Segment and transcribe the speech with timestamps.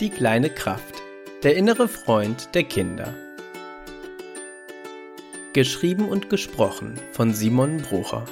[0.00, 1.04] Die kleine Kraft.
[1.44, 3.14] Der innere Freund der Kinder.
[5.52, 8.26] Geschrieben und gesprochen von Simon Brucher.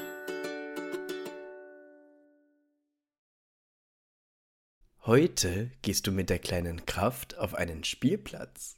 [5.07, 8.77] Heute gehst du mit der kleinen Kraft auf einen Spielplatz.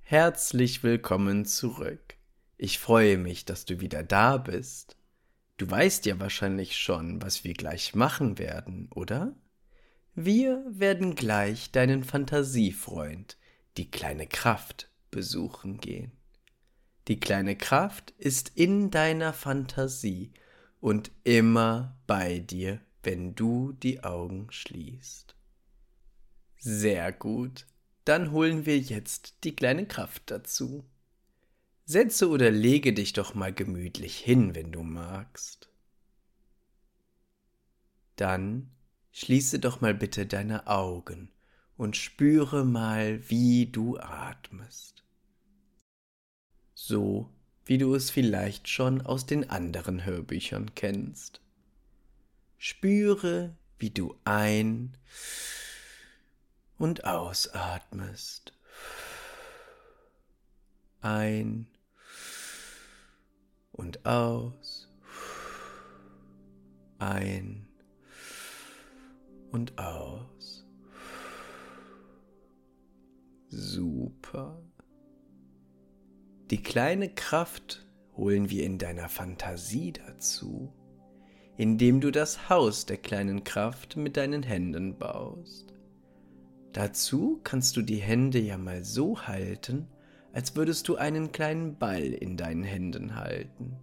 [0.00, 2.18] Herzlich willkommen zurück.
[2.58, 4.98] Ich freue mich, dass du wieder da bist.
[5.56, 9.34] Du weißt ja wahrscheinlich schon, was wir gleich machen werden, oder?
[10.20, 13.38] Wir werden gleich deinen Fantasiefreund,
[13.76, 16.10] die kleine Kraft, besuchen gehen.
[17.06, 20.32] Die kleine Kraft ist in deiner Fantasie
[20.80, 25.36] und immer bei dir, wenn du die Augen schließt.
[26.56, 27.68] Sehr gut,
[28.04, 30.84] dann holen wir jetzt die kleine Kraft dazu.
[31.84, 35.70] Setze oder lege dich doch mal gemütlich hin, wenn du magst.
[38.16, 38.72] Dann
[39.18, 41.32] Schließe doch mal bitte deine Augen
[41.76, 45.02] und spüre mal, wie du atmest.
[46.72, 47.28] So
[47.64, 51.40] wie du es vielleicht schon aus den anderen Hörbüchern kennst.
[52.58, 54.96] Spüre, wie du ein
[56.78, 58.52] und ausatmest.
[61.00, 61.66] Ein
[63.72, 64.88] und aus.
[67.00, 67.67] Ein
[69.50, 70.66] und aus.
[73.48, 74.62] Super.
[76.50, 80.72] Die kleine Kraft holen wir in deiner Fantasie dazu,
[81.56, 85.74] indem du das Haus der kleinen Kraft mit deinen Händen baust.
[86.72, 89.88] Dazu kannst du die Hände ja mal so halten,
[90.32, 93.76] als würdest du einen kleinen Ball in deinen Händen halten.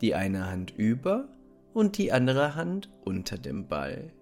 [0.00, 1.28] Die eine Hand über
[1.72, 4.12] und die andere Hand unter dem Ball.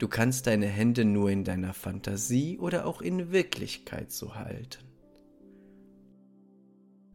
[0.00, 4.82] Du kannst deine Hände nur in deiner Fantasie oder auch in Wirklichkeit so halten.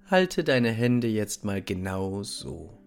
[0.06, 2.78] Halte deine Hände jetzt mal genau so.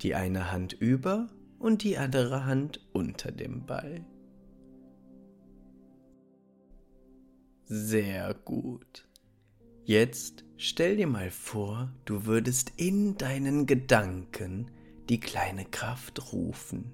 [0.00, 4.06] Die eine Hand über und die andere Hand unter dem Ball.
[7.64, 9.08] Sehr gut.
[9.82, 14.70] Jetzt stell dir mal vor, du würdest in deinen Gedanken
[15.08, 16.92] die kleine Kraft rufen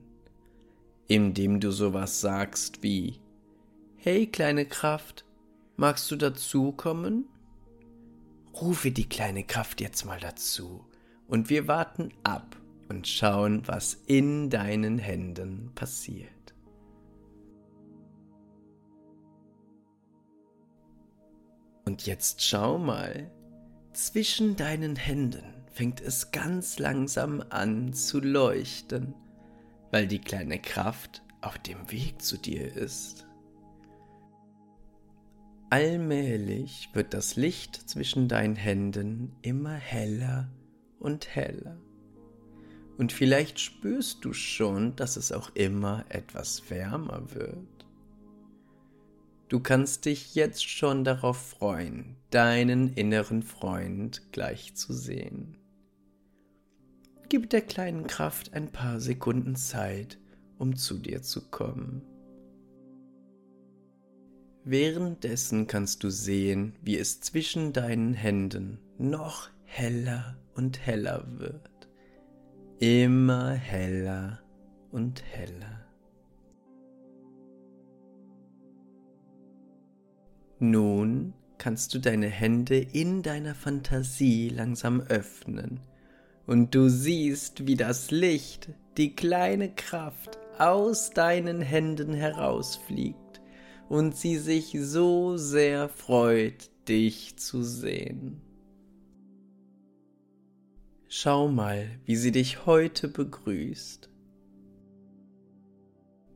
[1.08, 3.20] indem du sowas sagst wie
[3.96, 5.24] Hey kleine Kraft,
[5.76, 7.26] magst du dazukommen?
[8.54, 10.84] Rufe die kleine Kraft jetzt mal dazu
[11.26, 12.56] und wir warten ab
[12.88, 16.30] und schauen, was in deinen Händen passiert.
[21.86, 23.30] Und jetzt schau mal,
[23.92, 29.14] zwischen deinen Händen fängt es ganz langsam an zu leuchten
[29.94, 33.28] weil die kleine Kraft auf dem Weg zu dir ist.
[35.70, 40.50] Allmählich wird das Licht zwischen deinen Händen immer heller
[40.98, 41.80] und heller.
[42.98, 47.86] Und vielleicht spürst du schon, dass es auch immer etwas wärmer wird.
[49.48, 55.63] Du kannst dich jetzt schon darauf freuen, deinen inneren Freund gleich zu sehen.
[57.28, 60.18] Gib der kleinen Kraft ein paar Sekunden Zeit,
[60.58, 62.02] um zu dir zu kommen.
[64.64, 71.88] Währenddessen kannst du sehen, wie es zwischen deinen Händen noch heller und heller wird.
[72.78, 74.40] Immer heller
[74.90, 75.86] und heller.
[80.58, 85.80] Nun kannst du deine Hände in deiner Fantasie langsam öffnen
[86.46, 93.40] und du siehst, wie das Licht, die kleine Kraft aus deinen Händen herausfliegt
[93.88, 98.40] und sie sich so sehr freut, dich zu sehen.
[101.08, 104.10] Schau mal, wie sie dich heute begrüßt.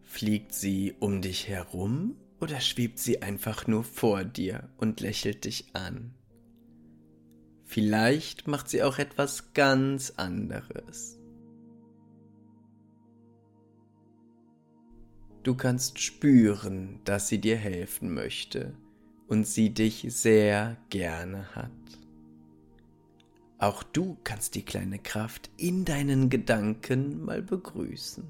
[0.03, 5.75] Fliegt sie um dich herum oder schwebt sie einfach nur vor dir und lächelt dich
[5.75, 6.15] an?
[7.69, 11.19] Vielleicht macht sie auch etwas ganz anderes.
[15.43, 18.75] Du kannst spüren, dass sie dir helfen möchte
[19.27, 21.71] und sie dich sehr gerne hat.
[23.59, 28.25] Auch du kannst die kleine Kraft in deinen Gedanken mal begrüßen.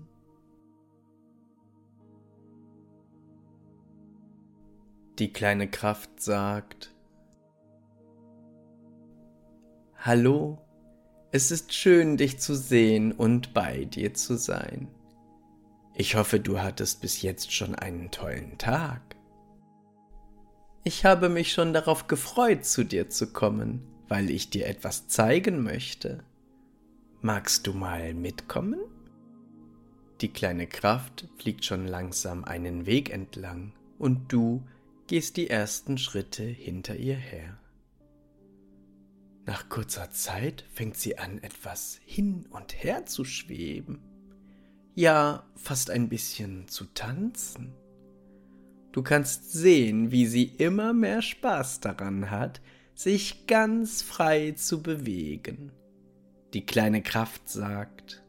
[5.21, 6.93] Die kleine Kraft sagt,
[10.01, 10.59] Hallo,
[11.33, 14.87] es ist schön, dich zu sehen und bei dir zu sein.
[15.93, 19.17] Ich hoffe, du hattest bis jetzt schon einen tollen Tag.
[20.85, 25.65] Ich habe mich schon darauf gefreut, zu dir zu kommen, weil ich dir etwas zeigen
[25.65, 26.23] möchte.
[27.21, 28.79] Magst du mal mitkommen?
[30.21, 34.63] Die kleine Kraft fliegt schon langsam einen Weg entlang und du
[35.09, 37.59] gehst die ersten Schritte hinter ihr her.
[39.49, 43.99] Nach kurzer Zeit fängt sie an, etwas hin und her zu schweben
[44.99, 47.73] ja fast ein bisschen zu tanzen.
[48.91, 52.61] Du kannst sehen, wie sie immer mehr Spaß daran hat,
[52.97, 55.71] sich ganz frei zu bewegen.
[56.53, 58.25] Die kleine Kraft sagt,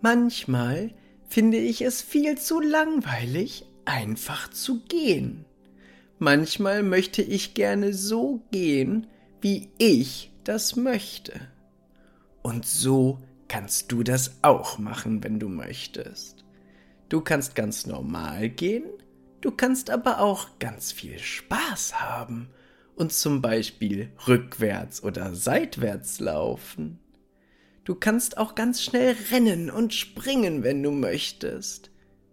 [0.00, 0.92] Manchmal
[1.28, 5.44] finde ich es viel zu langweilig, einfach zu gehen.
[6.18, 9.06] Manchmal möchte ich gerne so gehen,
[9.46, 11.32] wie ich das möchte.
[12.42, 16.44] Und so kannst du das auch machen, wenn du möchtest.
[17.08, 18.82] Du kannst ganz normal gehen,
[19.42, 22.48] du kannst aber auch ganz viel Spaß haben
[22.96, 26.98] und zum Beispiel rückwärts oder seitwärts laufen.
[27.84, 31.92] Du kannst auch ganz schnell rennen und springen, wenn du möchtest.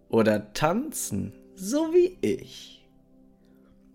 [0.10, 2.84] Oder tanzen, so wie ich.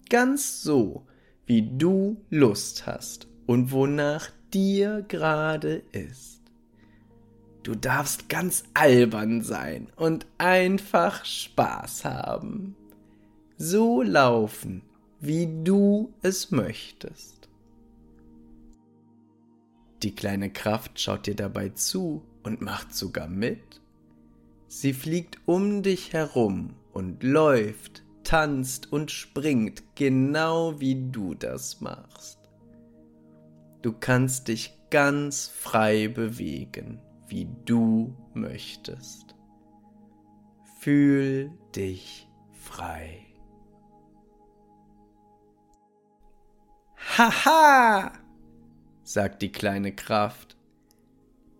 [0.08, 1.07] Ganz so,
[1.48, 6.42] wie du Lust hast und wonach dir gerade ist.
[7.62, 12.76] Du darfst ganz albern sein und einfach Spaß haben.
[13.56, 14.82] So laufen,
[15.20, 17.48] wie du es möchtest.
[20.02, 23.80] Die kleine Kraft schaut dir dabei zu und macht sogar mit.
[24.68, 32.38] Sie fliegt um dich herum und läuft, tanzt und springt, genau wie du das machst.
[33.80, 39.34] Du kannst dich ganz frei bewegen wie du möchtest.
[40.80, 43.26] Fühl dich frei.
[47.16, 48.12] Haha,
[49.02, 50.56] sagt die kleine Kraft.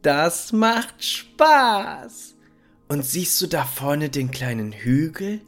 [0.03, 2.37] Das macht Spaß.
[2.88, 5.41] Und siehst du da vorne den kleinen Hügel?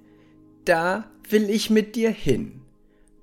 [0.64, 2.62] Da will ich mit dir hin.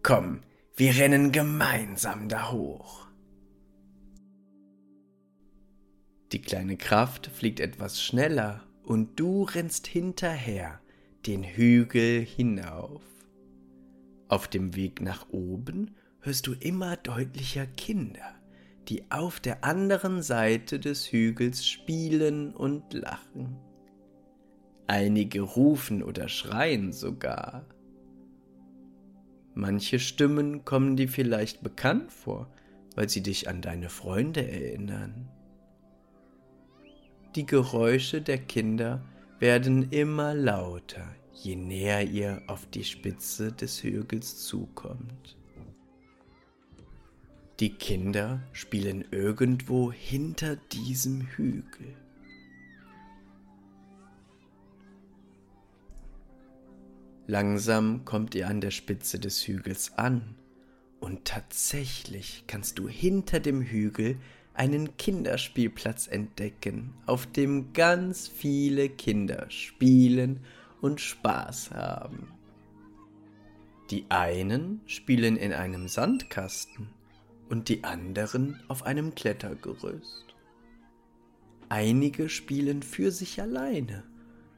[0.04, 0.42] Komm,
[0.76, 3.08] wir rennen gemeinsam da hoch.
[6.32, 10.82] Die kleine Kraft fliegt etwas schneller und du rennst hinterher
[11.26, 13.02] den Hügel hinauf.
[14.28, 18.36] Auf dem Weg nach oben hörst du immer deutlicher Kinder,
[18.90, 23.58] die auf der anderen Seite des Hügels spielen und lachen.
[24.88, 27.66] Einige rufen oder schreien sogar.
[29.58, 32.48] Manche Stimmen kommen dir vielleicht bekannt vor,
[32.94, 35.30] weil sie dich an deine Freunde erinnern.
[37.36, 39.04] Die Geräusche der Kinder
[39.40, 45.36] werden immer lauter, je näher ihr auf die Spitze des Hügels zukommt.
[47.60, 51.96] Die Kinder spielen irgendwo hinter diesem Hügel.
[57.28, 60.36] Langsam kommt ihr an der Spitze des Hügels an,
[61.00, 64.18] und tatsächlich kannst du hinter dem Hügel
[64.54, 70.40] einen Kinderspielplatz entdecken, auf dem ganz viele Kinder spielen
[70.82, 72.32] und Spaß haben.
[73.92, 76.90] Die einen spielen in einem Sandkasten
[77.50, 80.26] und die anderen auf einem Klettergerüst.
[81.70, 84.04] Einige spielen für sich alleine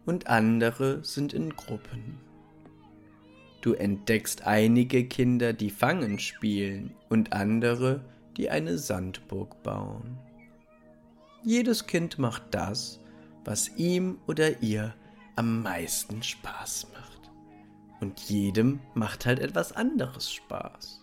[0.06, 2.29] und andere sind in Gruppen.
[3.62, 8.06] Du entdeckst einige Kinder, die Fangen spielen und andere,
[8.38, 10.18] die eine Sandburg bauen.
[11.44, 13.00] Jedes Kind macht das,
[13.44, 14.94] was ihm oder ihr
[15.36, 17.32] am meisten Spaß macht.
[18.00, 21.02] Und jedem macht halt etwas anderes Spaß.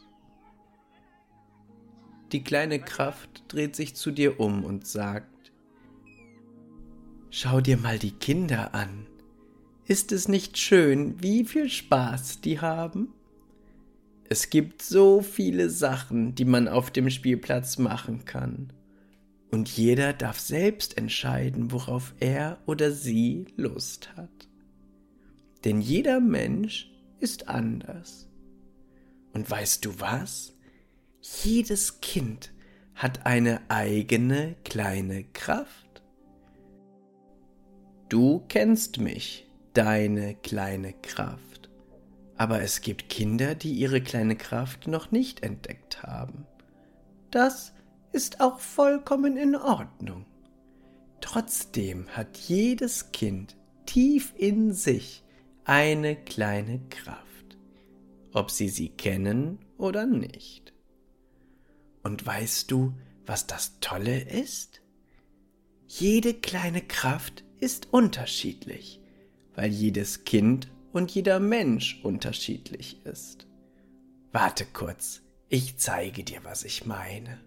[2.32, 5.52] Die kleine Kraft dreht sich zu dir um und sagt,
[7.30, 9.06] Schau dir mal die Kinder an.
[9.88, 13.14] Ist es nicht schön, wie viel Spaß die haben?
[14.28, 18.72] Es gibt so viele Sachen, die man auf dem Spielplatz machen kann.
[19.52, 24.48] Und jeder darf selbst entscheiden, worauf er oder sie Lust hat.
[25.64, 26.90] Denn jeder Mensch
[27.20, 28.28] ist anders.
[29.32, 30.52] Und weißt du was?
[31.44, 32.52] Jedes Kind
[32.96, 36.02] hat eine eigene kleine Kraft.
[38.08, 39.45] Du kennst mich,
[39.76, 41.56] deine kleine Kraft
[42.36, 46.46] aber es gibt Kinder, die ihre kleine Kraft noch nicht entdeckt haben.
[47.30, 47.72] Das
[48.12, 50.26] ist auch vollkommen in Ordnung.
[51.20, 53.56] Trotzdem hat jedes Kind
[53.86, 55.24] tief in sich
[55.64, 57.58] eine kleine Kraft,
[58.32, 60.74] ob sie sie kennen oder nicht.
[62.02, 64.82] Und weißt du, was das Tolle ist?
[65.88, 69.00] Jede kleine Kraft ist unterschiedlich,
[69.56, 73.48] weil jedes Kind und jeder Mensch unterschiedlich ist.
[74.30, 77.40] Warte kurz, ich zeige dir, was ich meine.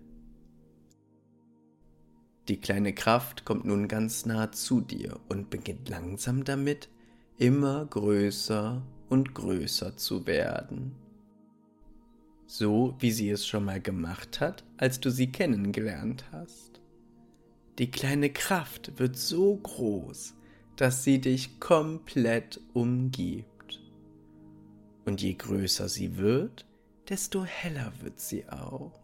[2.48, 6.90] Die kleine Kraft kommt nun ganz nah zu dir und beginnt langsam damit,
[7.38, 10.96] immer größer und größer zu werden.
[12.48, 16.82] So wie sie es schon mal gemacht hat, als du sie kennengelernt hast.
[17.78, 20.34] Die kleine Kraft wird so groß,
[20.80, 23.82] dass sie dich komplett umgibt.
[25.04, 26.66] Und je größer sie wird,
[27.10, 28.98] desto heller wird sie auch.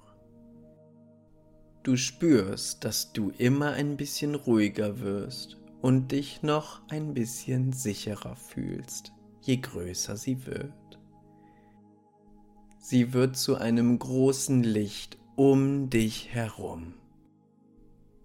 [1.84, 8.38] Du spürst, dass du immer ein bisschen ruhiger wirst und dich noch ein bisschen sicherer
[8.38, 10.72] fühlst, je größer sie wird.
[12.80, 16.94] Sie wird zu einem großen Licht um dich herum.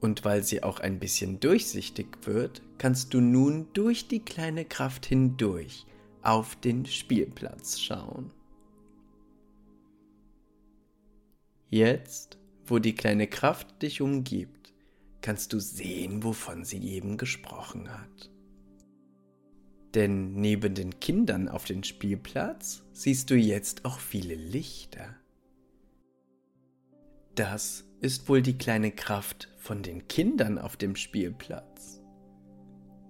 [0.00, 5.06] Und weil sie auch ein bisschen durchsichtig wird, kannst du nun durch die kleine Kraft
[5.06, 5.86] hindurch
[6.22, 8.32] auf den Spielplatz schauen.
[11.68, 12.40] Jetzt
[12.70, 14.72] wo die kleine Kraft dich umgibt,
[15.22, 18.30] kannst du sehen, wovon sie eben gesprochen hat.
[19.94, 25.16] Denn neben den Kindern auf dem Spielplatz siehst du jetzt auch viele Lichter.
[27.40, 32.02] Das ist wohl die kleine Kraft von den Kindern auf dem Spielplatz.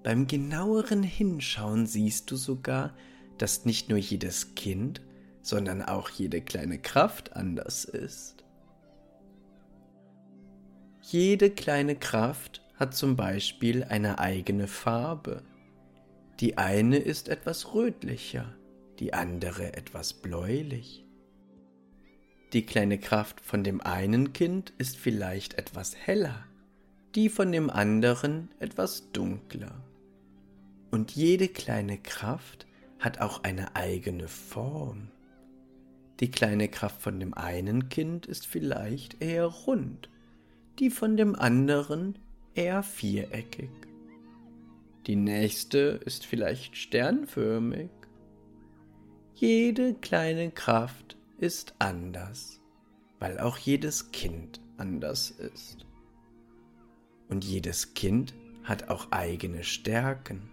[0.05, 2.95] Beim genaueren Hinschauen siehst du sogar,
[3.39, 5.01] dass nicht nur jedes Kind,
[5.43, 8.45] sondern auch jede kleine Kraft anders ist.
[11.03, 15.43] Jede kleine Kraft hat zum Beispiel eine eigene Farbe.
[16.39, 18.55] Die eine ist etwas rötlicher,
[19.01, 21.10] die andere etwas bläulich.
[22.53, 26.45] Die kleine Kraft von dem einen Kind ist vielleicht etwas heller,
[27.15, 29.85] die von dem anderen etwas dunkler.
[30.91, 32.67] Und jede kleine Kraft
[32.99, 35.09] hat auch eine eigene Form.
[36.19, 40.11] Die kleine Kraft von dem einen Kind ist vielleicht eher rund
[40.81, 42.19] die von dem anderen
[42.55, 43.71] eher viereckig.
[45.07, 47.91] Die nächste ist vielleicht sternförmig.
[49.35, 52.61] Jede kleine Kraft ist anders,
[53.19, 55.87] weil auch jedes Kind anders ist.
[57.29, 60.51] Und jedes Kind hat auch eigene Stärken.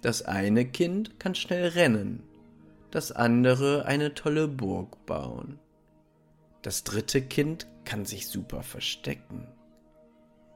[0.00, 2.22] Das eine Kind kann schnell rennen,
[2.90, 5.58] das andere eine tolle Burg bauen.
[6.62, 9.48] Das dritte Kind kann sich super verstecken.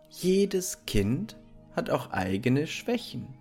[0.09, 1.37] Jedes Kind
[1.75, 3.35] hat auch eigene Schwächen.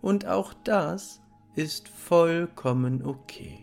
[0.00, 1.20] Und auch das
[1.54, 3.61] ist vollkommen okay.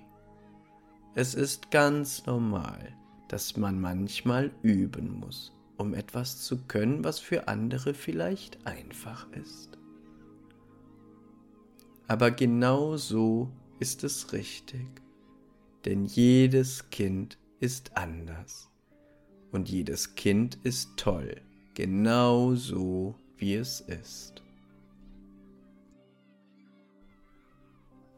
[1.16, 2.96] Es ist ganz normal,
[3.30, 9.78] dass man manchmal üben muss, um etwas zu können, was für andere vielleicht einfach ist.
[12.08, 14.88] Aber genau so ist es richtig,
[15.86, 18.70] denn jedes Kind ist anders.
[19.51, 21.42] Und jedes Kind ist toll,
[21.74, 24.44] genau so wie es ist.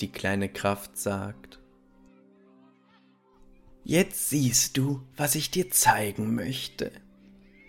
[0.02, 1.61] Die kleine Kraft sagt,
[3.84, 6.92] Jetzt siehst du, was ich dir zeigen möchte.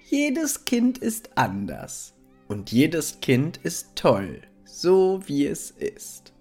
[0.08, 2.14] Jedes Kind ist anders
[2.48, 6.32] und jedes Kind ist toll, so wie es ist.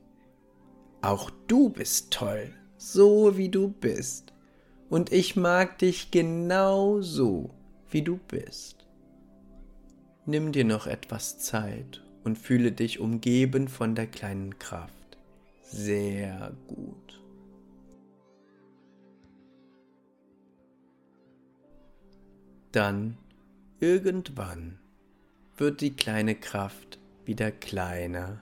[1.01, 4.33] Auch du bist toll, so wie du bist
[4.91, 7.49] und ich mag dich genau so,
[7.89, 8.85] wie du bist.
[10.25, 15.17] Nimm dir noch etwas Zeit und fühle dich umgeben von der kleinen Kraft.
[15.63, 17.20] Sehr gut.
[22.71, 23.17] Dann,
[23.79, 24.79] irgendwann,
[25.57, 28.41] wird die kleine Kraft wieder kleiner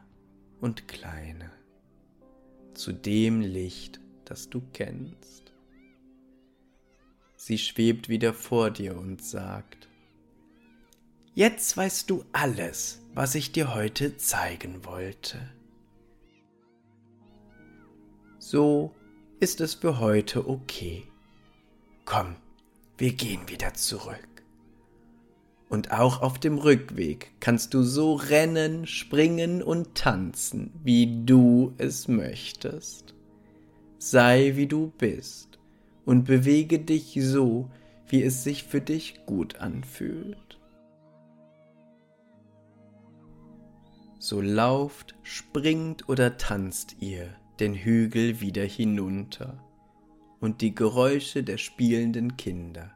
[0.62, 1.51] und kleiner
[2.74, 5.51] zu dem Licht, das du kennst.
[7.36, 9.89] Sie schwebt wieder vor dir und sagt,
[11.33, 15.39] Jetzt weißt du alles, was ich dir heute zeigen wollte.
[18.39, 18.93] So
[19.39, 21.07] ist es für heute okay.
[22.03, 22.36] Komm,
[23.00, 24.27] wir gehen wieder zurück.
[25.70, 32.08] Und auch auf dem Rückweg kannst du so rennen, springen und tanzen, wie du es
[32.08, 33.15] möchtest.
[33.98, 35.60] Sei wie du bist
[36.06, 37.70] und bewege dich so,
[38.08, 40.50] wie es sich für dich gut anfühlt.
[44.20, 49.63] so lauft, springt oder tanzt ihr den Hügel wieder hinunter,
[50.39, 52.91] und die Geräusche der spielenden Kinder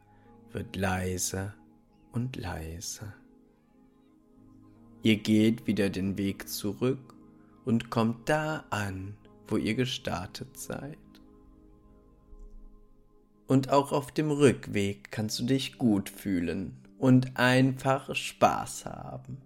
[0.52, 1.54] wird leiser
[2.12, 3.14] und leiser.
[5.02, 7.14] Ihr geht wieder den Weg zurück
[7.66, 9.16] und kommt da an,
[9.48, 10.98] wo ihr gestartet seid.
[13.48, 19.38] Und auch auf dem Rückweg kannst du dich gut fühlen und einfach Spaß haben.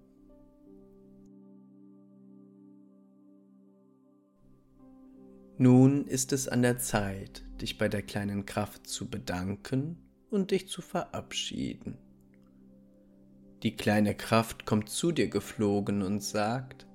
[5.57, 9.97] Nun ist es an der Zeit, dich bei der kleinen Kraft zu bedanken
[10.29, 11.97] und dich zu verabschieden.
[13.63, 16.85] Die kleine Kraft kommt zu dir geflogen und sagt,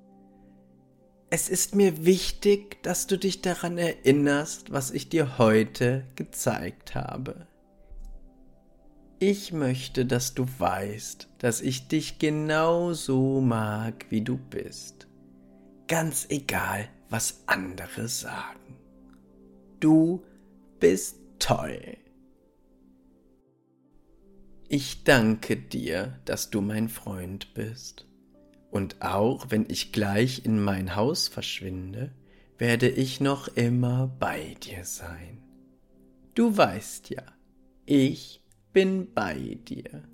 [1.28, 7.48] es ist mir wichtig, dass du dich daran erinnerst, was ich dir heute gezeigt habe.
[9.18, 15.08] Ich möchte, dass du weißt, dass ich dich genau so mag, wie du bist.
[15.88, 18.78] Ganz egal, was andere sagen.
[19.80, 20.24] Du
[20.80, 21.98] bist toll.
[24.66, 28.06] Ich danke dir, dass du mein Freund bist.
[28.70, 32.14] Und auch wenn ich gleich in mein Haus verschwinde,
[32.56, 35.42] werde ich noch immer bei dir sein.
[36.34, 37.24] Du weißt ja,
[37.84, 38.42] ich
[38.72, 40.08] bin bei dir.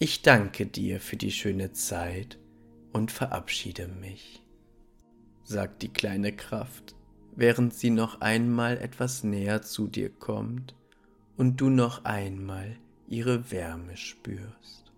[0.00, 2.40] Ich danke dir für die schöne Zeit
[2.92, 4.41] und verabschiede mich
[5.52, 6.96] sagt die kleine Kraft,
[7.36, 10.74] während sie noch einmal etwas näher zu dir kommt
[11.36, 14.90] und du noch einmal ihre Wärme spürst.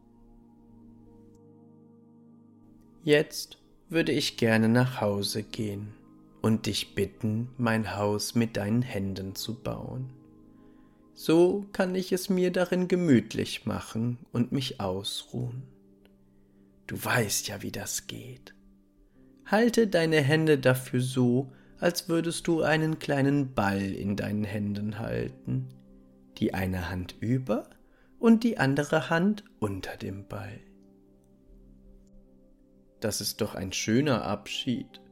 [3.02, 3.58] Jetzt
[3.90, 5.92] würde ich gerne nach Hause gehen
[6.40, 10.10] und dich bitten, mein Haus mit deinen Händen zu bauen.
[11.12, 15.62] So kann ich es mir darin gemütlich machen und mich ausruhen.
[16.86, 18.54] Du weißt ja, wie das geht.
[19.46, 25.68] Halte deine Hände dafür so, als würdest du einen kleinen Ball in deinen Händen halten,
[26.38, 27.68] die eine Hand über
[28.18, 30.60] und die andere Hand unter dem Ball.
[33.00, 35.02] Das ist doch ein schöner Abschied.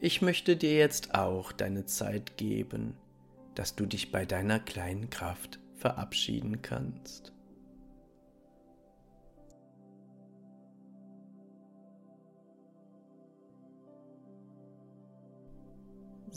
[0.00, 2.96] Ich möchte dir jetzt auch deine Zeit geben,
[3.54, 7.32] dass du dich bei deiner kleinen Kraft verabschieden kannst.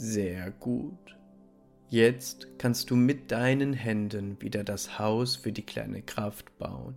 [0.04, 1.16] Sehr gut.
[1.88, 6.96] Jetzt kannst du mit deinen Händen wieder das Haus für die kleine Kraft bauen,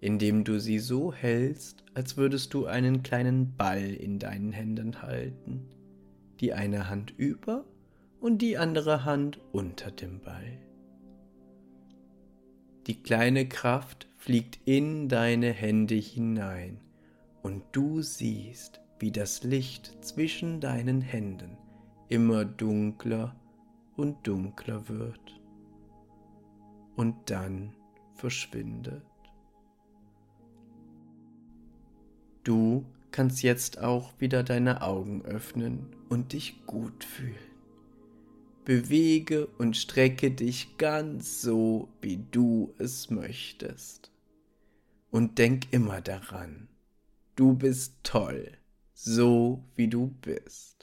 [0.00, 5.68] indem du sie so hältst, als würdest du einen kleinen Ball in deinen Händen halten,
[6.40, 7.66] die eine Hand über
[8.20, 10.56] und die andere Hand unter dem Ball.
[12.86, 16.80] Die kleine Kraft fliegt in deine Hände hinein
[17.42, 21.58] und du siehst, wie das Licht zwischen deinen Händen
[22.10, 23.34] immer dunkler
[23.96, 25.40] und dunkler wird
[26.96, 27.72] und dann
[28.14, 29.02] verschwindet.
[32.44, 37.34] Du kannst jetzt auch wieder deine Augen öffnen und dich gut fühlen.
[38.64, 44.10] Bewege und strecke dich ganz so, wie du es möchtest.
[45.10, 46.68] Und denk immer daran,
[47.36, 48.52] du bist toll,
[48.94, 50.79] so wie du bist.